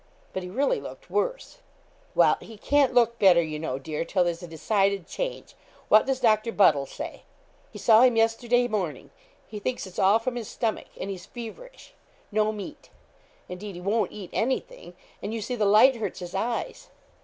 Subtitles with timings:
[0.33, 1.59] But he really looked worse.
[2.15, 5.53] 'Well, he can't look better, you know, dear, till there's a decided change.
[5.89, 7.21] What does Doctor Buddle say?'
[7.69, 9.11] 'He saw him yesterday morning.
[9.45, 11.93] He thinks it's all from his stomach, and he's feverish;
[12.31, 12.89] no meat.
[13.47, 16.87] Indeed he won't eat anything, and you see the light hurts his eyes.